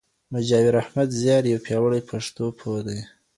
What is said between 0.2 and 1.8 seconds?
مجاور احمد زیار یو